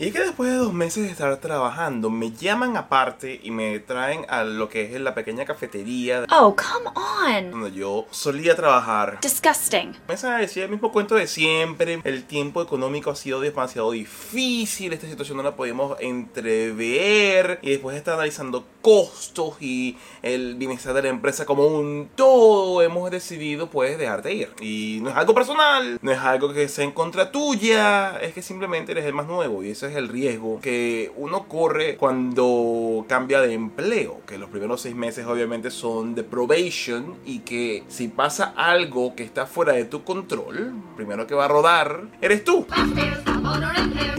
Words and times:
Y 0.00 0.06
es 0.06 0.12
que 0.12 0.20
después 0.20 0.48
de 0.52 0.56
dos 0.58 0.72
meses 0.72 1.02
de 1.02 1.10
estar 1.10 1.36
trabajando, 1.38 2.08
me 2.08 2.30
llaman 2.30 2.76
aparte 2.76 3.40
y 3.42 3.50
me 3.50 3.80
traen 3.80 4.24
a 4.28 4.44
lo 4.44 4.68
que 4.68 4.82
es 4.94 5.00
la 5.00 5.12
pequeña 5.12 5.44
cafetería 5.44 6.24
Oh, 6.30 6.54
come 6.54 6.88
on. 6.94 7.50
donde 7.50 7.72
yo 7.72 8.06
solía 8.12 8.54
trabajar. 8.54 9.18
Disgusting. 9.20 9.94
Comienzan 10.06 10.34
a 10.34 10.38
decir 10.38 10.62
el 10.62 10.70
mismo 10.70 10.92
cuento 10.92 11.16
de 11.16 11.26
siempre. 11.26 12.00
El 12.04 12.22
tiempo 12.24 12.62
económico 12.62 13.10
ha 13.10 13.16
sido 13.16 13.40
demasiado 13.40 13.90
difícil. 13.90 14.92
Esta 14.92 15.08
situación 15.08 15.36
no 15.38 15.42
la 15.42 15.56
podemos 15.56 15.96
entrever. 15.98 17.58
Y 17.62 17.70
después 17.70 17.94
de 17.94 17.98
estar 17.98 18.14
analizando 18.14 18.64
costos 18.80 19.56
y 19.60 19.96
el 20.22 20.54
bienestar 20.54 20.94
de 20.94 21.02
la 21.02 21.08
empresa 21.08 21.44
como 21.44 21.66
un 21.66 22.08
todo, 22.14 22.82
hemos 22.82 23.10
decidido 23.10 23.68
pues 23.68 23.98
dejarte 23.98 24.32
ir. 24.32 24.50
Y 24.60 25.00
no 25.02 25.10
es 25.10 25.16
algo 25.16 25.34
personal, 25.34 25.98
no 26.00 26.12
es 26.12 26.18
algo 26.18 26.52
que 26.52 26.68
sea 26.68 26.84
en 26.84 26.92
contra 26.92 27.32
tuya. 27.32 28.16
Es 28.20 28.32
que 28.32 28.42
simplemente 28.42 28.92
eres 28.92 29.04
el 29.04 29.12
más 29.14 29.26
nuevo. 29.26 29.64
Y 29.64 29.70
es 29.88 29.96
el 29.96 30.08
riesgo 30.08 30.60
que 30.60 31.12
uno 31.16 31.48
corre 31.48 31.96
cuando 31.96 33.04
cambia 33.08 33.40
de 33.40 33.54
empleo. 33.54 34.20
Que 34.26 34.38
los 34.38 34.50
primeros 34.50 34.82
seis 34.82 34.94
meses 34.94 35.26
obviamente 35.26 35.70
son 35.70 36.14
de 36.14 36.22
probation. 36.22 37.16
Y 37.24 37.40
que 37.40 37.84
si 37.88 38.08
pasa 38.08 38.52
algo 38.56 39.14
que 39.14 39.24
está 39.24 39.46
fuera 39.46 39.72
de 39.72 39.84
tu 39.84 40.04
control, 40.04 40.72
primero 40.96 41.26
que 41.26 41.34
va 41.34 41.46
a 41.46 41.48
rodar, 41.48 42.02
eres 42.20 42.44
tú. 42.44 42.66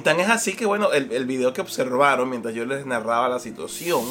Tan 0.04 0.20
es 0.20 0.30
así 0.30 0.54
que 0.54 0.66
bueno, 0.66 0.92
el, 0.92 1.12
el 1.12 1.26
video 1.26 1.54
que 1.54 1.62
observaron 1.62 2.30
mientras 2.30 2.54
yo 2.54 2.66
les 2.66 2.86
narraba 2.86 3.30
la 3.30 3.40
situación 3.40 4.04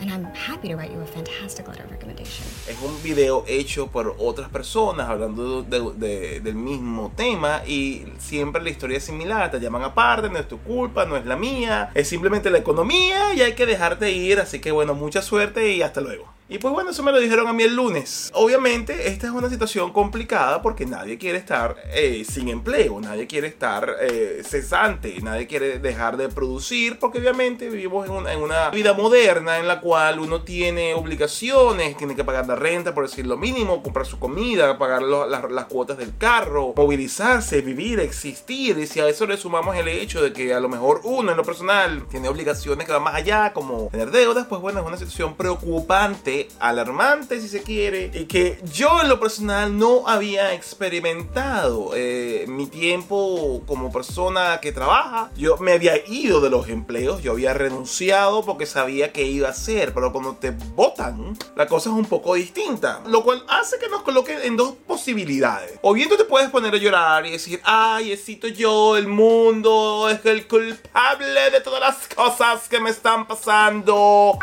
and 0.00 0.10
I'm 0.10 0.24
happy 0.34 0.68
to 0.68 0.76
write 0.76 0.92
you 0.92 1.00
a 1.00 1.06
fantastic 1.06 1.66
letter 1.68 1.84
of 1.84 1.90
recommendation. 1.90 2.44
es 2.68 2.76
un 2.82 3.00
video 3.02 3.44
hecho 3.46 3.86
por 3.88 4.14
otras 4.18 4.48
personas 4.48 5.08
hablando 5.08 5.62
de- 5.62 5.92
de- 5.96 6.40
del 6.40 6.54
mismo 6.54 7.12
tema 7.16 7.62
y 7.66 8.04
siempre 8.18 8.62
la 8.62 8.70
historia 8.70 8.98
es 8.98 9.04
similar, 9.04 9.50
te 9.50 9.60
llaman 9.60 9.82
aparte, 9.82 10.28
no 10.28 10.38
es 10.38 10.48
tu 10.48 10.58
culpa, 10.58 11.04
no 11.06 11.16
es 11.16 11.24
la 11.26 11.36
mía, 11.36 11.90
es 11.94 12.08
simplemente 12.08 12.50
la 12.50 12.58
economía 12.58 13.34
y 13.34 13.42
hay 13.42 13.54
que 13.54 13.66
dejarte 13.66 14.10
ir, 14.12 14.40
así 14.40 14.60
que 14.60 14.72
bueno, 14.72 14.94
mucha 14.94 15.22
suerte 15.22 15.72
y 15.72 15.82
hasta 15.82 16.00
luego. 16.00 16.32
Y 16.54 16.58
pues 16.58 16.72
bueno, 16.72 16.90
eso 16.90 17.02
me 17.02 17.10
lo 17.10 17.18
dijeron 17.18 17.48
a 17.48 17.52
mí 17.52 17.64
el 17.64 17.74
lunes. 17.74 18.30
Obviamente 18.32 19.08
esta 19.08 19.26
es 19.26 19.32
una 19.32 19.50
situación 19.50 19.92
complicada 19.92 20.62
porque 20.62 20.86
nadie 20.86 21.18
quiere 21.18 21.36
estar 21.36 21.74
eh, 21.92 22.24
sin 22.24 22.48
empleo, 22.48 23.00
nadie 23.00 23.26
quiere 23.26 23.48
estar 23.48 23.96
eh, 24.00 24.40
cesante, 24.46 25.16
nadie 25.20 25.48
quiere 25.48 25.80
dejar 25.80 26.16
de 26.16 26.28
producir 26.28 27.00
porque 27.00 27.18
obviamente 27.18 27.68
vivimos 27.68 28.06
en 28.06 28.12
una, 28.12 28.32
en 28.32 28.40
una 28.40 28.70
vida 28.70 28.92
moderna 28.92 29.58
en 29.58 29.66
la 29.66 29.80
cual 29.80 30.20
uno 30.20 30.42
tiene 30.42 30.94
obligaciones, 30.94 31.96
tiene 31.96 32.14
que 32.14 32.22
pagar 32.22 32.46
la 32.46 32.54
renta 32.54 32.94
por 32.94 33.08
decir 33.08 33.26
lo 33.26 33.36
mínimo, 33.36 33.82
comprar 33.82 34.06
su 34.06 34.20
comida, 34.20 34.78
pagar 34.78 35.02
las, 35.02 35.50
las 35.50 35.64
cuotas 35.64 35.98
del 35.98 36.16
carro, 36.16 36.72
movilizarse, 36.76 37.62
vivir, 37.62 37.98
existir. 37.98 38.78
Y 38.78 38.86
si 38.86 39.00
a 39.00 39.08
eso 39.08 39.26
le 39.26 39.36
sumamos 39.38 39.74
el 39.74 39.88
hecho 39.88 40.22
de 40.22 40.32
que 40.32 40.54
a 40.54 40.60
lo 40.60 40.68
mejor 40.68 41.00
uno 41.02 41.32
en 41.32 41.36
lo 41.36 41.42
personal 41.42 42.06
tiene 42.08 42.28
obligaciones 42.28 42.86
que 42.86 42.92
van 42.92 43.02
más 43.02 43.16
allá, 43.16 43.52
como 43.52 43.88
tener 43.90 44.12
deudas, 44.12 44.46
pues 44.46 44.60
bueno, 44.60 44.78
es 44.78 44.86
una 44.86 44.96
situación 44.96 45.34
preocupante, 45.34 46.43
alarmante 46.60 47.40
si 47.40 47.48
se 47.48 47.62
quiere, 47.62 48.10
y 48.14 48.24
que 48.26 48.58
yo 48.72 49.00
en 49.02 49.08
lo 49.08 49.20
personal 49.20 49.76
no 49.78 50.08
había 50.08 50.54
experimentado. 50.54 51.90
Eh, 51.94 52.44
mi 52.48 52.66
tiempo 52.66 53.62
como 53.66 53.92
persona 53.92 54.60
que 54.60 54.72
trabaja, 54.72 55.30
yo 55.36 55.56
me 55.58 55.72
había 55.72 55.96
ido 56.06 56.40
de 56.40 56.50
los 56.50 56.68
empleos, 56.68 57.22
yo 57.22 57.32
había 57.32 57.54
renunciado 57.54 58.44
porque 58.44 58.66
sabía 58.66 59.12
que 59.12 59.24
iba 59.24 59.48
a 59.48 59.50
hacer, 59.52 59.92
pero 59.94 60.12
cuando 60.12 60.36
te 60.36 60.50
votan, 60.50 61.36
la 61.56 61.66
cosa 61.66 61.90
es 61.90 61.96
un 61.96 62.06
poco 62.06 62.34
distinta, 62.34 63.00
lo 63.06 63.22
cual 63.22 63.44
hace 63.48 63.78
que 63.78 63.88
nos 63.88 64.02
coloquen 64.02 64.40
en 64.42 64.56
dos 64.56 64.74
posibilidades. 64.86 65.78
O 65.82 65.92
bien 65.92 66.08
tú 66.08 66.16
te 66.16 66.24
puedes 66.24 66.50
poner 66.50 66.74
a 66.74 66.78
llorar 66.78 67.26
y 67.26 67.32
decir, 67.32 67.60
ay, 67.64 68.10
necesito 68.10 68.48
yo, 68.48 68.96
el 68.96 69.08
mundo 69.08 70.08
es 70.10 70.24
el 70.24 70.46
culpable 70.46 71.50
de 71.50 71.60
todas 71.60 71.80
las 71.80 72.08
cosas 72.14 72.68
que 72.68 72.80
me 72.80 72.90
están 72.90 73.26
pasando. 73.26 74.38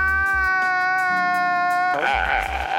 Ah. 2.13 2.70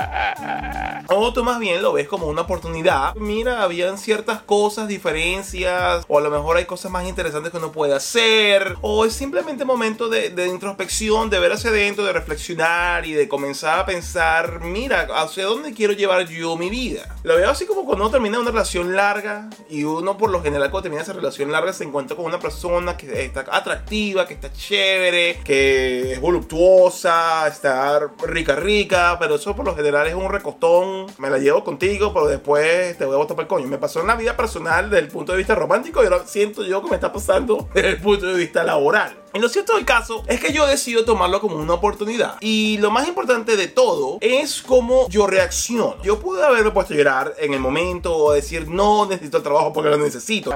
O 1.08 1.32
tú 1.32 1.44
más 1.44 1.58
bien 1.58 1.82
lo 1.82 1.92
ves 1.92 2.08
como 2.08 2.26
una 2.26 2.42
oportunidad. 2.42 3.14
Mira, 3.16 3.62
habían 3.62 3.98
ciertas 3.98 4.40
cosas, 4.40 4.88
diferencias, 4.88 6.04
o 6.08 6.18
a 6.18 6.20
lo 6.22 6.30
mejor 6.30 6.56
hay 6.56 6.64
cosas 6.64 6.90
más 6.90 7.06
interesantes 7.06 7.52
que 7.52 7.58
uno 7.58 7.70
puede 7.70 7.94
hacer, 7.94 8.76
o 8.80 9.04
es 9.04 9.12
simplemente 9.12 9.64
momento 9.64 10.08
de, 10.08 10.30
de 10.30 10.48
introspección, 10.48 11.28
de 11.28 11.38
ver 11.38 11.52
hacia 11.52 11.70
adentro, 11.70 12.04
de 12.04 12.12
reflexionar 12.12 13.04
y 13.04 13.12
de 13.12 13.28
comenzar 13.28 13.80
a 13.80 13.86
pensar, 13.86 14.60
mira, 14.60 15.08
hacia 15.16 15.44
dónde 15.44 15.74
quiero 15.74 15.92
llevar 15.92 16.26
yo 16.28 16.56
mi 16.56 16.70
vida. 16.70 17.14
Lo 17.24 17.36
veo 17.36 17.50
así 17.50 17.66
como 17.66 17.84
cuando 17.84 18.04
uno 18.04 18.10
termina 18.10 18.40
una 18.40 18.50
relación 18.50 18.96
larga 18.96 19.50
y 19.68 19.84
uno 19.84 20.16
por 20.16 20.30
lo 20.30 20.42
general 20.42 20.70
cuando 20.70 20.84
termina 20.84 21.02
esa 21.02 21.12
relación 21.12 21.52
larga 21.52 21.72
se 21.72 21.84
encuentra 21.84 22.16
con 22.16 22.24
una 22.24 22.38
persona 22.38 22.96
que 22.96 23.24
está 23.24 23.44
atractiva, 23.50 24.26
que 24.26 24.34
está 24.34 24.52
chévere, 24.52 25.40
que 25.44 26.14
es 26.14 26.20
voluptuosa, 26.20 27.46
está 27.46 28.00
rica 28.26 28.56
rica, 28.56 29.16
pero 29.20 29.34
eso 29.34 29.54
por 29.54 29.66
lo 29.66 29.76
general 29.76 29.91
es 30.00 30.14
un 30.14 30.30
recostón, 30.30 31.06
me 31.18 31.28
la 31.28 31.38
llevo 31.38 31.62
contigo, 31.62 32.12
pero 32.12 32.26
después 32.26 32.96
te 32.96 33.04
voy 33.04 33.14
a 33.14 33.18
botar 33.18 33.36
para 33.36 33.44
el 33.44 33.48
coño. 33.48 33.68
Me 33.68 33.78
pasó 33.78 34.00
en 34.00 34.06
la 34.06 34.16
vida 34.16 34.36
personal 34.36 34.90
desde 34.90 35.04
el 35.04 35.08
punto 35.08 35.32
de 35.32 35.38
vista 35.38 35.54
romántico 35.54 36.02
y 36.02 36.06
ahora 36.06 36.26
siento 36.26 36.64
yo 36.64 36.82
que 36.82 36.88
me 36.88 36.96
está 36.96 37.12
pasando 37.12 37.68
desde 37.74 37.90
el 37.90 38.00
punto 38.00 38.26
de 38.26 38.34
vista 38.34 38.64
laboral. 38.64 39.16
Y 39.34 39.38
lo 39.38 39.48
cierto 39.48 39.76
del 39.76 39.86
caso 39.86 40.22
es 40.26 40.40
que 40.40 40.52
yo 40.52 40.66
decido 40.66 41.04
tomarlo 41.04 41.40
como 41.40 41.56
una 41.56 41.74
oportunidad. 41.74 42.36
Y 42.40 42.78
lo 42.78 42.90
más 42.90 43.08
importante 43.08 43.56
de 43.56 43.66
todo 43.66 44.18
es 44.20 44.60
cómo 44.60 45.08
yo 45.08 45.26
reacciono. 45.26 45.96
Yo 46.02 46.18
pude 46.18 46.44
haberme 46.44 46.70
puesto 46.70 46.92
a 46.92 46.96
llorar 46.96 47.34
en 47.38 47.54
el 47.54 47.60
momento 47.60 48.14
o 48.14 48.32
decir 48.32 48.68
no 48.68 49.06
necesito 49.06 49.38
el 49.38 49.42
trabajo 49.42 49.72
porque 49.72 49.90
lo 49.90 49.96
necesito. 49.96 50.52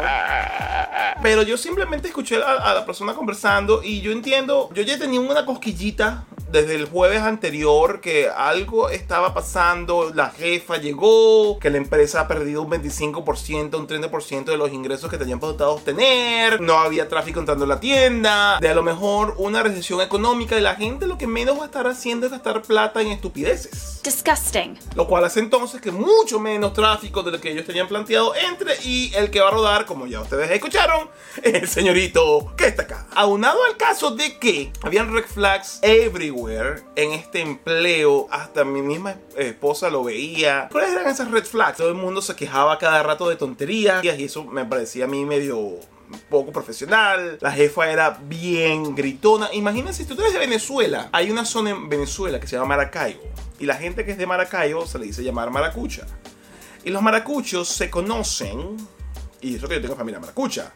Pero 1.23 1.43
yo 1.43 1.57
simplemente 1.57 2.09
escuché 2.09 2.37
a, 2.37 2.53
a 2.53 2.75
la 2.75 2.85
persona 2.85 3.15
conversando 3.15 3.83
y 3.83 4.03
yo 4.03 4.13
entiendo, 4.13 4.69
yo 4.75 4.83
ya 4.83 4.99
tenía 4.99 5.21
una 5.21 5.47
cosquillita 5.47 6.27
desde 6.51 6.75
el 6.75 6.87
jueves 6.87 7.23
anterior 7.23 8.01
que 8.01 8.29
algo 8.29 8.89
estaba 8.89 9.35
pasando, 9.35 10.13
la 10.15 10.31
jefa 10.31 10.77
llegó, 10.77 11.59
que 11.59 11.71
la 11.71 11.79
empresa 11.79 12.21
ha 12.21 12.29
perdido 12.29 12.63
un 12.63 12.71
25%, 12.71 13.79
un 13.79 13.89
30% 13.89 14.45
de 14.45 14.57
los 14.57 14.73
ingresos 14.73 15.11
que 15.11 15.19
tenían 15.19 15.41
pautados 15.41 15.85
tener, 15.85 16.61
no 16.61 16.79
había 16.79 17.09
tráfico 17.09 17.41
entrando 17.41 17.65
a 17.65 17.69
la 17.69 17.81
tienda, 17.81 18.59
de 18.61 18.69
a 18.69 18.75
lo 18.75 18.83
mejor 18.83 19.35
una 19.39 19.63
recesión 19.63 20.01
económica 20.01 20.57
y 20.57 20.61
la 20.61 20.75
gente 20.75 21.07
lo 21.07 21.19
que 21.19 21.27
menos 21.27 21.59
va 21.59 21.63
a 21.63 21.67
estar 21.67 21.87
haciendo 21.87 22.27
es 22.27 22.33
gastar 22.33 22.63
plata 22.63 23.01
en 23.01 23.09
estupideces. 23.09 23.96
Disgusting. 24.07 24.79
Lo 24.95 25.09
cual 25.09 25.25
hace 25.25 25.41
entonces 25.41 25.81
que 25.81 25.91
mucho 25.91 26.39
menos 26.39 26.73
tráfico 26.73 27.25
de 27.25 27.33
lo 27.33 27.41
que 27.41 27.51
ellos 27.51 27.67
tenían 27.67 27.89
planteado 27.89 28.37
entre 28.37 28.77
y 28.85 29.13
el 29.17 29.33
que 29.33 29.41
va 29.41 29.49
a 29.49 29.51
rodar, 29.51 29.85
como 29.85 30.07
ya 30.07 30.21
ustedes 30.21 30.49
escucharon, 30.49 31.11
es 31.43 31.55
el 31.55 31.69
señorito 31.69 32.55
que 32.57 32.67
está 32.67 32.85
acá. 32.85 33.09
Aunado 33.17 33.59
al 33.65 33.77
caso 33.77 34.13
de 34.13 34.39
que 34.39 34.73
habían 34.83 35.13
red 35.13 35.25
flags 35.25 35.81
everywhere 35.83 36.85
en 36.95 37.11
este 37.15 37.41
empleo, 37.41 38.29
hasta 38.31 38.65
mi 38.65 38.81
misma 38.81 39.17
esposa 39.37 39.91
lo 39.91 40.05
veía. 40.05 40.69
¿Cuáles 40.71 40.93
eran 40.93 41.09
esas 41.09 41.29
red 41.33 41.45
flags? 41.45 41.79
Todo 41.79 41.89
el 41.89 41.95
mundo 41.95 42.23
se 42.23 42.37
quejaba 42.37 42.79
cada 42.79 43.03
rato 43.03 43.29
de 43.29 43.35
tonterías 43.35 44.05
y 44.05 44.09
eso 44.09 44.45
me 44.45 44.65
parecía 44.65 45.07
a 45.07 45.09
mí 45.09 45.25
medio 45.25 45.81
poco 46.29 46.53
profesional. 46.53 47.39
La 47.41 47.53
jefa 47.53 47.91
era 47.91 48.11
bien 48.11 48.95
gritona. 48.95 49.49
Imagínense, 49.53 50.05
si 50.05 50.09
tú 50.09 50.21
eres 50.21 50.33
de 50.33 50.39
Venezuela, 50.39 51.09
hay 51.13 51.31
una 51.31 51.45
zona 51.45 51.71
en 51.71 51.89
Venezuela 51.89 52.41
que 52.41 52.47
se 52.47 52.57
llama 52.57 52.77
Maracaibo. 52.77 53.23
Y 53.59 53.67
la 53.67 53.77
gente 53.77 54.05
que 54.05 54.13
es 54.13 54.19
de 54.19 54.27
Maracaibo 54.27 54.87
se 54.87 54.99
le 54.99 55.07
dice 55.07 55.23
llamar 55.23 55.51
maracucha. 55.51 56.07
Y 56.85 56.91
los 56.91 57.03
maracuchos 57.03 57.69
se 57.69 57.91
conocen, 57.91 58.77
y 59.41 59.57
eso 59.57 59.67
que 59.67 59.75
yo 59.75 59.81
tengo 59.81 59.97
familia 59.97 60.21
maracucha, 60.21 60.73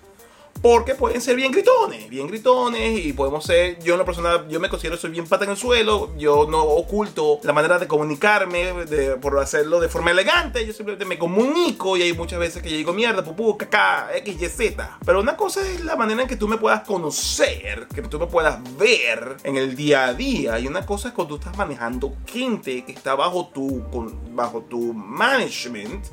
porque 0.62 0.94
pueden 0.94 1.20
ser 1.22 1.36
bien 1.36 1.52
gritones, 1.52 2.08
bien 2.10 2.26
gritones 2.26 3.04
y 3.04 3.12
podemos 3.14 3.44
ser, 3.44 3.78
yo 3.82 3.94
en 3.94 3.98
la 4.00 4.04
persona, 4.04 4.46
yo 4.48 4.60
me 4.60 4.68
considero 4.68 4.96
soy 4.98 5.10
bien 5.10 5.26
pata 5.26 5.44
en 5.44 5.50
el 5.52 5.56
suelo, 5.56 6.10
yo 6.18 6.46
no 6.50 6.62
oculto 6.62 7.38
la 7.42 7.52
manera 7.54 7.78
de 7.78 7.86
comunicarme 7.88 8.84
de- 8.84 9.16
por 9.16 9.38
hacerlo 9.38 9.80
de 9.80 9.88
forma 9.88 10.10
elegante, 10.10 10.66
yo 10.66 10.72
simplemente 10.74 11.04
me 11.06 11.18
comunico 11.18 11.96
y 11.96 12.02
hay 12.02 12.12
muchas 12.12 12.38
veces 12.38 12.62
que 12.62 12.68
yo 12.70 12.76
digo 12.76 12.92
mierda, 12.92 13.24
pupú, 13.24 13.56
caca, 13.56 14.10
x, 14.16 14.36
y, 14.40 14.46
z. 14.48 14.98
Pero 15.06 15.20
una 15.20 15.36
cosa 15.36 15.66
es 15.66 15.82
la 15.82 15.96
manera 15.96 16.22
en 16.22 16.28
que 16.28 16.36
tú 16.36 16.46
me 16.46 16.58
puedas 16.58 16.82
conocer, 16.82 17.86
que 17.94 18.02
tú 18.02 18.18
me 18.18 18.26
puedas 18.26 18.58
ver 18.76 19.38
en 19.44 19.56
el 19.56 19.74
día 19.76 20.04
a 20.06 20.14
día 20.14 20.58
y 20.58 20.66
una 20.66 20.84
cosa 20.84 21.08
es 21.08 21.14
cuando 21.14 21.36
tú 21.36 21.40
estás 21.40 21.56
manejando 21.56 22.12
gente 22.26 22.84
que 22.84 22.92
está 22.92 23.14
bajo 23.14 23.48
tu, 23.54 23.82
con- 23.90 24.36
bajo 24.36 24.60
tu 24.68 24.92
management 24.92 26.04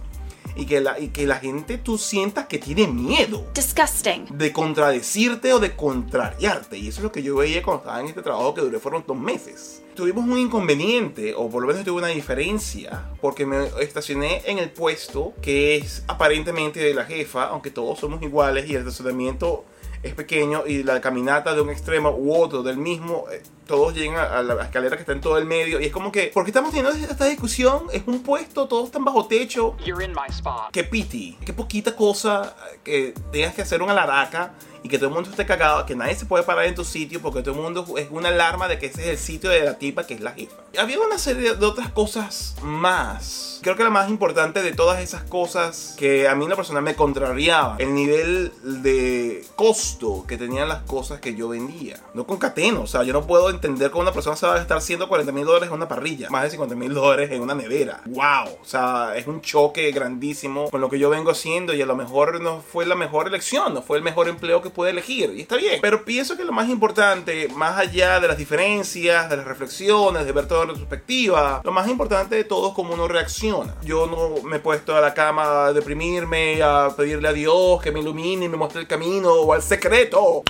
y 0.57 0.65
que, 0.65 0.81
la, 0.81 0.99
y 0.99 1.09
que 1.09 1.25
la 1.27 1.37
gente 1.37 1.77
tú 1.77 1.97
sientas 1.97 2.47
que 2.47 2.57
tiene 2.57 2.87
miedo 2.87 3.45
Disgusting. 3.53 4.25
de 4.37 4.51
contradecirte 4.51 5.53
o 5.53 5.59
de 5.59 5.75
contrariarte. 5.75 6.77
Y 6.77 6.87
eso 6.87 6.99
es 6.99 7.03
lo 7.03 7.11
que 7.11 7.23
yo 7.23 7.35
veía 7.37 7.61
cuando 7.61 7.83
estaba 7.83 7.99
en 8.01 8.07
este 8.07 8.21
trabajo 8.21 8.53
que 8.53 8.61
duré 8.61 8.79
fueron 8.79 9.03
dos 9.07 9.17
meses. 9.17 9.83
Tuvimos 9.95 10.25
un 10.25 10.37
inconveniente, 10.37 11.33
o 11.35 11.49
por 11.49 11.61
lo 11.61 11.67
menos 11.67 11.83
tuve 11.83 11.97
una 11.97 12.07
diferencia, 12.07 13.05
porque 13.19 13.45
me 13.45 13.67
estacioné 13.81 14.43
en 14.45 14.59
el 14.59 14.69
puesto 14.69 15.33
que 15.41 15.77
es 15.77 16.03
aparentemente 16.07 16.79
de 16.79 16.93
la 16.93 17.05
jefa, 17.05 17.45
aunque 17.45 17.71
todos 17.71 17.99
somos 17.99 18.21
iguales 18.21 18.69
y 18.69 18.75
el 18.75 18.81
estacionamiento 18.81 19.65
es 20.03 20.13
pequeño 20.13 20.63
y 20.65 20.83
la 20.83 21.01
caminata 21.01 21.53
de 21.53 21.61
un 21.61 21.69
extremo 21.69 22.11
u 22.11 22.35
otro 22.35 22.63
del 22.63 22.77
mismo, 22.77 23.25
eh, 23.31 23.41
todos 23.65 23.93
llegan 23.93 24.17
a, 24.17 24.39
a 24.39 24.43
la 24.43 24.63
escalera 24.63 24.95
que 24.95 25.01
está 25.01 25.11
en 25.11 25.21
todo 25.21 25.37
el 25.37 25.45
medio 25.45 25.79
y 25.79 25.85
es 25.85 25.91
como 25.91 26.11
que, 26.11 26.27
¿por 26.33 26.43
qué 26.43 26.51
estamos 26.51 26.71
teniendo 26.71 26.91
esta 26.97 27.25
discusión? 27.25 27.87
Es 27.91 28.03
un 28.05 28.23
puesto, 28.23 28.67
todos 28.67 28.85
están 28.85 29.03
bajo 29.03 29.27
techo. 29.27 29.75
You're 29.85 30.03
in 30.03 30.11
my 30.11 30.29
spot. 30.29 30.71
Qué 30.71 30.83
piti, 30.83 31.37
qué 31.45 31.53
poquita 31.53 31.95
cosa 31.95 32.55
que 32.83 33.13
tengas 33.31 33.53
que 33.53 33.61
hacer 33.61 33.81
una 33.81 33.93
laraca 33.93 34.53
y 34.83 34.89
que 34.89 34.97
todo 34.97 35.09
el 35.09 35.15
mundo 35.15 35.29
esté 35.29 35.45
cagado, 35.45 35.85
que 35.85 35.95
nadie 35.95 36.15
se 36.15 36.25
puede 36.25 36.43
parar 36.43 36.65
en 36.65 36.75
tu 36.75 36.83
sitio 36.83 37.21
porque 37.21 37.41
todo 37.41 37.55
el 37.55 37.61
mundo 37.61 37.85
es 37.97 38.07
una 38.11 38.29
alarma 38.29 38.67
de 38.67 38.79
que 38.79 38.87
ese 38.87 39.01
es 39.03 39.07
el 39.07 39.17
sitio 39.17 39.49
de 39.49 39.63
la 39.63 39.77
tipa 39.77 40.05
que 40.05 40.13
es 40.13 40.21
la 40.21 40.31
jefa. 40.31 40.55
Había 40.77 40.99
una 40.99 41.17
serie 41.17 41.55
de 41.55 41.65
otras 41.65 41.89
cosas 41.91 42.55
más. 42.61 43.59
Creo 43.63 43.75
que 43.75 43.83
la 43.83 43.89
más 43.89 44.09
importante 44.09 44.61
de 44.61 44.71
todas 44.71 44.99
esas 45.01 45.23
cosas 45.23 45.95
que 45.97 46.27
a 46.27 46.35
mí 46.35 46.43
en 46.43 46.51
la 46.51 46.55
persona 46.55 46.81
me 46.81 46.95
contrariaba, 46.95 47.75
el 47.79 47.93
nivel 47.93 48.51
de 48.63 49.45
costo 49.55 50.25
que 50.27 50.37
tenían 50.37 50.69
las 50.69 50.83
cosas 50.83 51.19
que 51.19 51.35
yo 51.35 51.49
vendía. 51.49 51.99
No 52.13 52.25
concateno, 52.25 52.81
o 52.81 52.87
sea, 52.87 53.03
yo 53.03 53.13
no 53.13 53.25
puedo 53.25 53.49
entender 53.49 53.91
cómo 53.91 54.03
una 54.03 54.13
persona 54.13 54.35
se 54.35 54.45
va 54.45 54.53
a 54.53 54.57
gastar 54.57 54.81
140 54.81 55.31
mil 55.31 55.45
dólares 55.45 55.69
en 55.69 55.73
una 55.73 55.87
parrilla, 55.87 56.29
más 56.29 56.43
de 56.43 56.51
50 56.51 56.75
mil 56.75 56.93
dólares 56.93 57.31
en 57.31 57.41
una 57.41 57.55
nevera. 57.55 58.01
¡Wow! 58.05 58.57
O 58.61 58.65
sea, 58.65 59.13
es 59.15 59.27
un 59.27 59.41
choque 59.41 59.91
grandísimo 59.91 60.69
con 60.69 60.81
lo 60.81 60.89
que 60.89 60.99
yo 60.99 61.09
vengo 61.09 61.31
haciendo 61.31 61.73
y 61.73 61.81
a 61.81 61.85
lo 61.85 61.95
mejor 61.95 62.39
no 62.41 62.61
fue 62.61 62.85
la 62.85 62.95
mejor 62.95 63.27
elección, 63.27 63.73
no 63.73 63.81
fue 63.81 63.97
el 63.97 64.03
mejor 64.03 64.27
empleo 64.27 64.61
que 64.61 64.66
pude 64.71 64.91
elegir 64.91 65.33
y 65.35 65.41
está 65.41 65.55
bien. 65.55 65.79
Pero 65.81 66.03
pienso 66.05 66.37
que 66.37 66.43
lo 66.43 66.51
más 66.51 66.69
importante, 66.69 67.47
más 67.49 67.77
allá 67.77 68.19
de 68.19 68.27
las 68.27 68.37
diferencias, 68.37 69.29
de 69.29 69.37
las 69.37 69.45
reflexiones, 69.45 70.25
de 70.25 70.31
ver 70.31 70.47
todo 70.47 70.63
en 70.63 70.69
retrospectiva, 70.69 71.61
lo 71.63 71.71
más 71.71 71.87
importante 71.87 72.35
de 72.35 72.43
todo 72.43 72.69
es 72.69 72.73
cómo 72.73 72.93
uno 72.93 73.07
reacciona. 73.07 73.75
Yo 73.83 74.07
no 74.07 74.41
me 74.47 74.57
he 74.57 74.59
puesto 74.59 74.95
a 74.95 75.01
la 75.01 75.13
cama 75.13 75.67
a 75.67 75.73
deprimirme, 75.73 76.61
a 76.61 76.89
pedirle 76.95 77.27
a 77.27 77.33
Dios 77.33 77.81
que 77.81 77.91
me 77.91 77.99
ilumine 77.99 78.45
y 78.45 78.49
me 78.49 78.57
muestre 78.57 78.81
el 78.81 78.87
camino 78.87 79.31
o 79.31 79.53
al 79.53 79.61
secreto 79.61 80.43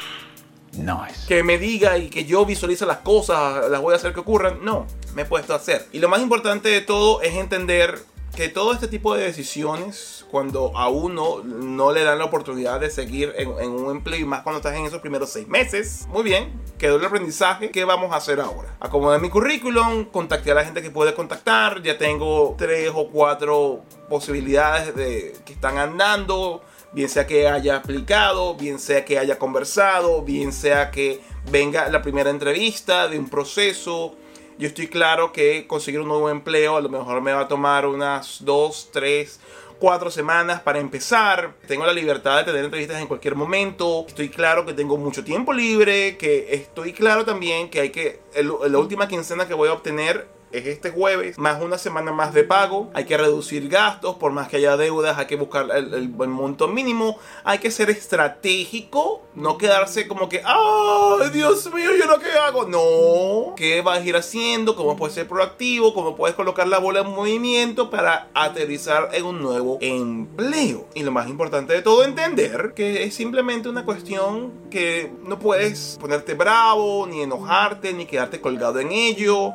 Nice. 0.73 1.27
que 1.27 1.43
me 1.43 1.57
diga 1.57 1.97
y 1.97 2.09
que 2.09 2.25
yo 2.25 2.45
visualice 2.45 2.85
las 2.85 2.97
cosas, 2.97 3.69
las 3.69 3.81
voy 3.81 3.93
a 3.93 3.95
hacer 3.97 4.13
que 4.13 4.19
ocurran. 4.19 4.63
No, 4.63 4.85
me 5.15 5.23
he 5.23 5.25
puesto 5.25 5.53
a 5.53 5.57
hacer. 5.57 5.87
Y 5.91 5.99
lo 5.99 6.09
más 6.09 6.21
importante 6.21 6.69
de 6.69 6.81
todo 6.81 7.21
es 7.21 7.33
entender 7.35 7.99
que 8.37 8.49
todo 8.49 8.71
este 8.71 8.87
tipo 8.87 9.15
de 9.15 9.23
decisiones, 9.23 10.23
cuando 10.29 10.77
a 10.77 10.89
uno 10.89 11.41
no 11.43 11.91
le 11.91 12.03
dan 12.03 12.19
la 12.19 12.25
oportunidad 12.25 12.79
de 12.79 12.91
seguir 12.91 13.33
en, 13.35 13.49
un 13.49 13.89
empleo 13.89 14.19
y 14.19 14.25
más 14.25 14.43
cuando 14.43 14.57
estás 14.57 14.75
en 14.75 14.85
esos 14.85 15.01
primeros 15.01 15.31
seis 15.31 15.47
meses, 15.47 16.05
muy 16.09 16.21
bien, 16.21 16.53
quedó 16.77 16.97
el 16.97 17.05
aprendizaje. 17.05 17.71
¿Qué 17.71 17.83
vamos 17.83 18.13
a 18.13 18.17
hacer 18.17 18.39
ahora? 18.39 18.77
Acomodé 18.79 19.17
mi 19.17 19.31
currículum, 19.31 20.05
contacté 20.05 20.51
a 20.51 20.53
la 20.53 20.63
gente 20.63 20.83
que 20.83 20.91
puede 20.91 21.15
contactar, 21.15 21.81
ya 21.81 21.97
tengo 21.97 22.53
tres 22.59 22.91
o 22.93 23.07
cuatro 23.07 23.81
posibilidades 24.07 24.95
de 24.95 25.33
que 25.43 25.53
están 25.53 25.79
andando 25.79 26.61
bien 26.93 27.09
sea 27.09 27.25
que 27.25 27.47
haya 27.47 27.77
aplicado, 27.77 28.53
bien 28.53 28.77
sea 28.77 29.03
que 29.03 29.17
haya 29.17 29.39
conversado, 29.39 30.21
bien 30.21 30.53
sea 30.53 30.91
que 30.91 31.21
venga 31.49 31.89
la 31.89 32.03
primera 32.03 32.29
entrevista 32.29 33.07
de 33.07 33.17
un 33.17 33.29
proceso. 33.29 34.15
Yo 34.59 34.67
estoy 34.67 34.87
claro 34.87 35.31
que 35.31 35.67
conseguir 35.67 35.99
un 35.99 36.07
nuevo 36.07 36.31
empleo 36.31 36.77
a 36.77 36.81
lo 36.81 36.89
mejor 36.89 37.21
me 37.21 37.31
va 37.31 37.41
a 37.41 37.47
tomar 37.47 37.85
unas 37.85 38.43
dos, 38.43 38.89
tres, 38.91 39.39
cuatro 39.77 40.09
semanas 40.09 40.61
para 40.61 40.79
empezar. 40.79 41.53
Tengo 41.67 41.85
la 41.85 41.93
libertad 41.93 42.37
de 42.37 42.45
tener 42.45 42.65
entrevistas 42.65 42.99
en 42.99 43.07
cualquier 43.07 43.35
momento. 43.35 44.05
Estoy 44.07 44.29
claro 44.29 44.65
que 44.65 44.73
tengo 44.73 44.97
mucho 44.97 45.23
tiempo 45.23 45.53
libre, 45.53 46.17
que 46.17 46.55
estoy 46.55 46.91
claro 46.91 47.23
también 47.23 47.69
que 47.69 47.81
hay 47.81 47.91
que 47.91 48.19
la 48.41 48.79
última 48.79 49.07
quincena 49.07 49.47
que 49.47 49.53
voy 49.53 49.69
a 49.69 49.73
obtener 49.73 50.27
es 50.51 50.65
este 50.65 50.91
jueves, 50.91 51.37
más 51.37 51.61
una 51.61 51.77
semana 51.77 52.11
más 52.11 52.33
de 52.33 52.43
pago. 52.43 52.89
Hay 52.93 53.05
que 53.05 53.17
reducir 53.17 53.67
gastos, 53.69 54.15
por 54.15 54.31
más 54.31 54.47
que 54.47 54.57
haya 54.57 54.77
deudas, 54.77 55.17
hay 55.17 55.27
que 55.27 55.35
buscar 55.35 55.67
el, 55.73 55.93
el 55.93 56.07
buen 56.07 56.29
monto 56.29 56.67
mínimo. 56.67 57.17
Hay 57.43 57.59
que 57.59 57.71
ser 57.71 57.89
estratégico, 57.89 59.21
no 59.35 59.57
quedarse 59.57 60.07
como 60.07 60.29
que, 60.29 60.41
¡ay, 60.43 61.29
Dios 61.31 61.71
mío, 61.73 61.91
yo 61.97 62.05
lo 62.05 62.19
que 62.19 62.31
hago! 62.31 62.65
No. 62.65 63.55
¿Qué 63.55 63.81
vas 63.81 63.99
a 63.99 64.05
ir 64.05 64.15
haciendo? 64.15 64.75
¿Cómo 64.75 64.95
puedes 64.95 65.15
ser 65.15 65.27
proactivo? 65.27 65.93
¿Cómo 65.93 66.15
puedes 66.15 66.35
colocar 66.35 66.67
la 66.67 66.79
bola 66.79 67.01
en 67.01 67.07
movimiento 67.07 67.89
para 67.89 68.29
aterrizar 68.33 69.09
en 69.13 69.25
un 69.25 69.41
nuevo 69.41 69.77
empleo? 69.81 70.87
Y 70.93 71.03
lo 71.03 71.11
más 71.11 71.27
importante 71.27 71.73
de 71.73 71.81
todo, 71.81 72.03
entender 72.03 72.73
que 72.75 73.03
es 73.03 73.15
simplemente 73.15 73.69
una 73.69 73.85
cuestión 73.85 74.51
que 74.69 75.11
no 75.23 75.39
puedes 75.39 75.97
ponerte 75.99 76.33
bravo, 76.33 77.05
ni 77.07 77.21
enojarte, 77.21 77.93
ni 77.93 78.05
quedarte 78.05 78.41
colgado 78.41 78.79
en 78.79 78.91
ello. 78.91 79.53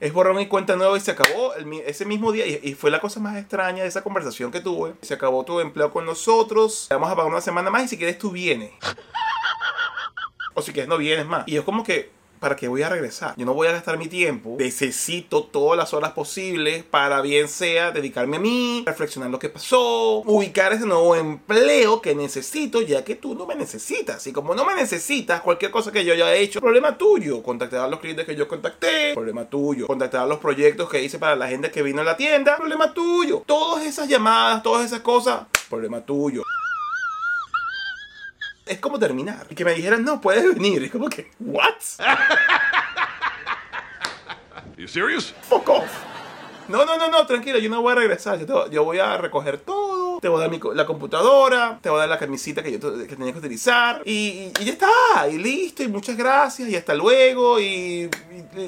Es 0.00 0.12
borrón 0.12 0.40
y 0.40 0.46
cuenta 0.46 0.76
nueva 0.76 0.96
y 0.96 1.00
se 1.00 1.10
acabó 1.10 1.54
ese 1.54 2.04
mismo 2.04 2.32
día. 2.32 2.46
Y, 2.46 2.60
y 2.62 2.74
fue 2.74 2.90
la 2.90 3.00
cosa 3.00 3.20
más 3.20 3.36
extraña 3.36 3.82
de 3.82 3.88
esa 3.88 4.02
conversación 4.02 4.50
que 4.50 4.60
tuve. 4.60 4.94
Se 5.02 5.14
acabó 5.14 5.44
tu 5.44 5.60
empleo 5.60 5.92
con 5.92 6.06
nosotros. 6.06 6.86
Te 6.88 6.94
vamos 6.94 7.10
a 7.10 7.16
pagar 7.16 7.30
una 7.30 7.40
semana 7.40 7.70
más 7.70 7.84
y 7.84 7.88
si 7.88 7.98
quieres 7.98 8.18
tú 8.18 8.30
vienes. 8.30 8.72
O 10.54 10.62
si 10.62 10.72
quieres 10.72 10.88
no 10.88 10.98
vienes 10.98 11.26
más. 11.26 11.46
Y 11.46 11.56
es 11.56 11.62
como 11.62 11.84
que, 11.84 12.10
¿para 12.40 12.56
qué 12.56 12.66
voy 12.66 12.82
a 12.82 12.88
regresar? 12.88 13.34
Yo 13.36 13.46
no 13.46 13.54
voy 13.54 13.68
a 13.68 13.72
gastar 13.72 13.98
mi 13.98 14.08
tiempo. 14.08 14.56
Necesito 14.58 15.44
todas 15.44 15.76
las 15.76 15.94
horas 15.94 16.12
posibles 16.12 16.82
para 16.82 17.20
bien 17.20 17.48
sea 17.48 17.92
dedicarme 17.92 18.38
a 18.38 18.40
mí, 18.40 18.82
reflexionar 18.86 19.30
lo 19.30 19.38
que 19.38 19.50
pasó, 19.50 20.22
ubicar 20.24 20.72
ese 20.72 20.86
nuevo 20.86 21.14
empleo 21.14 22.00
que 22.00 22.14
necesito 22.14 22.80
ya 22.80 23.04
que 23.04 23.14
tú 23.14 23.34
no 23.34 23.46
me 23.46 23.54
necesitas. 23.54 24.26
Y 24.26 24.32
como 24.32 24.54
no 24.54 24.64
me 24.64 24.74
necesitas, 24.74 25.42
cualquier 25.42 25.70
cosa 25.70 25.92
que 25.92 26.04
yo 26.04 26.14
haya 26.14 26.34
hecho, 26.34 26.60
problema 26.60 26.96
tuyo. 26.96 27.42
Contactar 27.42 27.80
a 27.80 27.88
los 27.88 28.00
clientes 28.00 28.24
que 28.24 28.34
yo 28.34 28.48
contacté, 28.48 29.12
problema 29.14 29.44
tuyo. 29.44 29.86
Contactar 29.86 30.22
a 30.22 30.26
los 30.26 30.38
proyectos 30.38 30.88
que 30.88 31.02
hice 31.02 31.18
para 31.18 31.36
la 31.36 31.48
gente 31.48 31.70
que 31.70 31.82
vino 31.82 32.00
a 32.00 32.04
la 32.04 32.16
tienda, 32.16 32.56
problema 32.56 32.94
tuyo. 32.94 33.42
Todas 33.46 33.84
esas 33.84 34.08
llamadas, 34.08 34.62
todas 34.62 34.86
esas 34.86 35.00
cosas, 35.00 35.42
problema 35.68 36.00
tuyo 36.00 36.42
es 38.70 38.78
como 38.78 38.98
terminar. 38.98 39.46
Y 39.50 39.54
que 39.54 39.64
me 39.64 39.74
dijeran, 39.74 40.04
no, 40.04 40.20
puedes 40.20 40.54
venir. 40.54 40.82
Es 40.84 40.90
como 40.90 41.08
que, 41.08 41.30
¿what? 41.40 41.74
You 44.76 44.88
serious? 44.88 45.34
Fuck 45.42 45.68
off. 45.68 45.90
No, 46.68 46.84
no, 46.84 46.96
no, 46.96 47.10
no, 47.10 47.26
tranquilo, 47.26 47.58
yo 47.58 47.68
no 47.68 47.82
voy 47.82 47.92
a 47.92 47.96
regresar. 47.96 48.38
Yo, 48.38 48.46
te- 48.46 48.70
yo 48.74 48.84
voy 48.84 48.98
a 48.98 49.16
recoger 49.18 49.58
todo. 49.58 49.89
Te 50.20 50.28
voy 50.28 50.38
a 50.38 50.40
dar 50.42 50.50
mi 50.50 50.60
la 50.74 50.86
computadora. 50.86 51.78
Te 51.82 51.88
voy 51.90 51.96
a 51.98 52.00
dar 52.00 52.08
la 52.08 52.18
camisita 52.18 52.62
que 52.62 52.72
yo 52.72 52.78
que 53.06 53.16
tenía 53.16 53.32
que 53.32 53.38
utilizar. 53.38 54.02
Y, 54.04 54.50
y- 54.60 54.64
ya 54.64 54.72
está. 54.72 55.28
Y 55.30 55.38
listo. 55.38 55.82
Y 55.82 55.88
muchas 55.88 56.16
gracias. 56.16 56.68
Y 56.68 56.76
hasta 56.76 56.94
luego. 56.94 57.58
Y, 57.60 58.08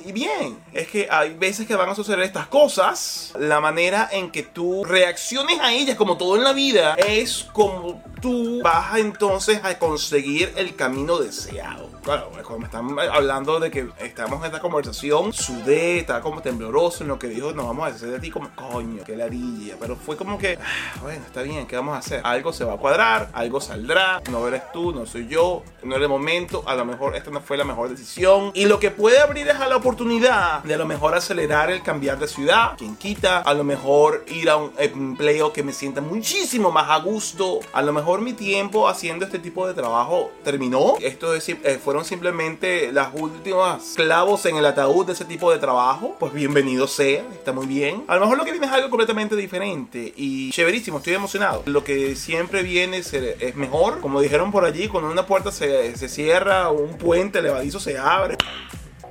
y- 0.07 0.13
bien. 0.13 0.59
Es 0.73 0.89
que 0.89 1.09
hay 1.11 1.35
veces 1.35 1.67
que 1.67 1.75
van 1.77 1.89
a 1.89 1.95
suceder 1.95 2.21
estas 2.21 2.47
cosas. 2.47 3.33
La 3.39 3.61
manera 3.61 4.09
en 4.13 4.31
que 4.31 4.43
tú 4.43 4.85
reacciones 4.85 5.59
a 5.61 5.73
ellas, 5.73 5.97
como 5.97 6.17
todo 6.17 6.37
en 6.37 6.45
la 6.45 6.53
vida, 6.53 6.95
es 6.95 7.45
como 7.53 8.03
tú 8.21 8.61
vas 8.63 8.97
entonces 8.99 9.61
a 9.65 9.79
conseguir 9.79 10.53
el 10.57 10.75
camino 10.77 11.19
deseado. 11.19 11.91
Claro, 12.03 12.31
cuando 12.33 12.59
me 12.59 12.65
están 12.67 12.99
hablando 13.15 13.61
de 13.61 13.71
que 13.71 13.89
estamos 14.01 14.41
en 14.41 14.47
esta 14.47 14.61
conversación, 14.61 15.33
sudé, 15.33 15.99
estaba 15.99 16.21
como 16.21 16.43
tembloroso 16.43 17.05
en 17.05 17.09
lo 17.09 17.19
que 17.19 17.29
dijo, 17.29 17.53
nos 17.53 17.67
vamos 17.67 17.85
a 17.85 17.95
hacer 17.95 18.11
de 18.11 18.19
ti 18.21 18.31
como 18.31 18.51
coño, 18.57 19.03
qué 19.05 19.17
ladilla. 19.17 19.77
Pero 19.79 19.97
fue 19.97 20.17
como 20.17 20.37
que, 20.39 20.59
ah, 20.61 20.99
bueno, 21.03 21.25
está 21.25 21.42
bien, 21.43 21.67
¿qué 21.67 21.77
vamos 21.77 21.95
a 21.95 21.99
hacer? 21.99 22.21
Algo 22.25 22.53
se 22.53 22.65
va 22.65 22.75
a 22.75 22.77
cuadrar, 22.77 23.31
algo 23.33 23.61
saldrá, 23.61 24.23
no 24.31 24.47
eres 24.49 24.71
tú, 24.73 24.93
no 24.93 25.07
soy 25.07 25.29
yo, 25.29 25.63
no 25.83 25.95
era 25.97 26.05
el 26.05 26.09
momento, 26.09 26.63
a 26.67 26.75
lo 26.75 26.85
mejor 26.85 27.17
esta 27.17 27.31
no 27.31 27.41
fue 27.41 27.57
la 27.57 27.65
mejor 27.65 27.89
decisión. 27.89 28.51
Y 28.55 28.67
lo 28.67 28.79
que 28.79 28.91
puede 28.91 29.21
abrir 29.21 29.49
es 29.49 29.57
a 29.57 29.69
la 29.69 29.77
oportunidad 29.77 30.63
de 30.63 30.75
a 30.75 30.77
lo 30.77 30.87
mejor 30.87 31.15
acelerar 31.15 31.71
el 31.71 31.83
cambiar 31.83 32.19
de 32.19 32.29
ciudad, 32.29 32.77
quien 32.77 32.97
quita, 32.97 33.39
a 33.39 33.55
lo 33.55 33.65
mejor 33.65 34.25
ir 34.29 34.51
a 34.51 34.57
un 34.57 34.73
empleo 34.79 35.53
que 35.53 35.63
me 35.63 35.73
sienta 35.73 36.01
muchísimo 36.01 36.71
más 36.71 36.91
a 36.91 36.99
gusto, 36.99 37.61
a 37.73 37.83
lo 37.83 37.93
mejor 37.93 38.21
mi 38.21 38.33
tiempo 38.33 38.89
haciendo 38.89 39.25
este 39.25 39.39
tipo 39.39 39.67
de 39.67 39.75
trabajo 39.75 40.31
terminó. 40.45 40.95
Esto 41.01 41.35
es, 41.35 41.49
eh, 41.49 41.81
fueron 41.83 42.05
simplemente 42.05 42.93
las 42.93 43.09
últimas 43.15 43.95
clavos 43.97 44.47
en 44.47 44.57
el 44.57 44.67
ataúd 44.67 45.07
de 45.07 45.13
ese 45.13 45.25
tipo 45.25 45.51
de 45.51 45.59
trabajo. 45.59 46.17
Pues 46.19 46.33
bienvenido 46.33 46.87
sea, 46.87 47.25
está 47.33 47.53
muy 47.53 47.67
bien. 47.67 48.05
A 48.09 48.15
lo 48.15 48.23
mejor 48.23 48.39
lo 48.39 48.45
que 48.45 48.53
viene 48.53 48.67
es 48.67 48.73
algo 48.73 48.91
completamente 48.91 49.37
diferente 49.37 50.13
y 50.17 50.51
chéverísimo, 50.51 50.99
estoy 50.99 51.15
emocionado. 51.15 51.32
Lo 51.67 51.85
que 51.85 52.15
siempre 52.17 52.63
viene 52.63 53.03
se- 53.03 53.37
es 53.41 53.55
mejor. 53.57 54.01
Como 54.01 54.21
dijeron 54.21 54.53
por 54.53 54.65
allí, 54.65 54.89
cuando 54.89 55.11
una 55.11 55.27
puerta 55.27 55.51
se, 55.53 55.97
se 55.97 56.09
cierra, 56.09 56.71
un 56.71 56.97
puente 56.99 57.41
levadizo 57.43 57.81
se 57.81 57.99
abre. 57.99 58.37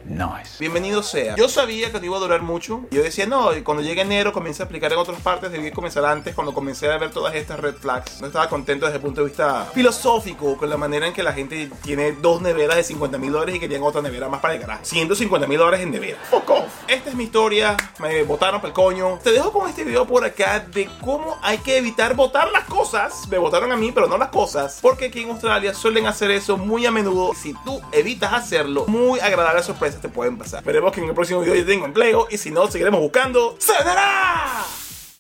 Nice. 0.03 0.57
Bienvenido 0.59 1.03
sea. 1.03 1.35
Yo 1.35 1.47
sabía 1.47 1.91
que 1.91 1.99
no 1.99 2.05
iba 2.05 2.17
a 2.17 2.19
durar 2.19 2.41
mucho. 2.41 2.81
Yo 2.91 3.01
decía, 3.03 3.27
no, 3.27 3.55
y 3.55 3.61
cuando 3.61 3.81
llegue 3.83 4.01
enero 4.01 4.33
comience 4.33 4.61
a 4.61 4.65
aplicar 4.65 4.91
en 4.91 4.97
otras 4.97 5.21
partes. 5.21 5.51
Debí 5.51 5.71
comenzar 5.71 6.03
antes, 6.05 6.33
cuando 6.35 6.53
comencé 6.53 6.91
a 6.91 6.97
ver 6.97 7.11
todas 7.11 7.33
estas 7.35 7.59
red 7.59 7.75
flags. 7.75 8.19
No 8.19 8.27
estaba 8.27 8.49
contento 8.49 8.85
desde 8.87 8.97
el 8.97 9.03
punto 9.03 9.21
de 9.21 9.27
vista 9.27 9.69
filosófico 9.73 10.57
con 10.57 10.69
la 10.69 10.75
manera 10.75 11.07
en 11.07 11.13
que 11.13 11.23
la 11.23 11.31
gente 11.33 11.69
tiene 11.83 12.13
dos 12.13 12.41
neveras 12.41 12.75
de 12.77 12.83
50 12.83 13.17
mil 13.19 13.31
dólares 13.31 13.55
y 13.55 13.59
querían 13.59 13.83
otra 13.83 14.01
nevera 14.01 14.27
más 14.27 14.41
para 14.41 14.55
el 14.55 14.59
garaje. 14.59 14.83
150 14.85 15.47
mil 15.47 15.59
dólares 15.59 15.81
en 15.81 15.91
nevera. 15.91 16.17
Off. 16.31 16.60
Esta 16.91 17.10
es 17.10 17.15
mi 17.15 17.24
historia. 17.24 17.77
Me 18.00 18.21
botaron 18.24 18.60
para 18.60 18.67
el 18.67 18.74
coño. 18.74 19.17
Te 19.24 19.31
dejo 19.31 19.53
con 19.53 19.69
este 19.69 19.86
video 19.86 20.05
por 20.05 20.25
acá 20.25 20.60
de 20.60 20.89
cómo 21.00 21.38
hay 21.41 21.57
que 21.60 21.77
evitar 21.77 22.17
botar 22.17 22.51
las 22.51 22.65
cosas. 22.65 23.29
Me 23.29 23.38
botaron 23.38 23.71
a 23.71 23.77
mí, 23.77 23.93
pero 23.93 24.07
no 24.07 24.17
las 24.17 24.27
cosas. 24.27 24.79
Porque 24.81 25.05
aquí 25.05 25.21
en 25.21 25.29
Australia 25.29 25.74
suelen 25.74 26.05
hacer 26.05 26.31
eso 26.31 26.57
muy 26.57 26.86
a 26.86 26.91
menudo. 26.91 27.31
Si 27.33 27.53
tú 27.63 27.81
evitas 27.93 28.33
hacerlo, 28.33 28.88
muy 28.88 29.21
agradables 29.21 29.65
sorpresas 29.67 30.01
te 30.01 30.10
pueden 30.10 30.38
pasar. 30.38 30.60
Esperemos 30.60 30.91
que 30.91 31.00
en 31.00 31.07
el 31.07 31.15
próximo 31.15 31.39
video 31.39 31.55
ya 31.55 31.65
tenga 31.65 31.86
empleo. 31.86 32.27
Y 32.29 32.38
si 32.38 32.51
no, 32.51 32.69
seguiremos 32.69 33.00
buscando. 33.00 33.55
¡Sayonara! 33.57 34.80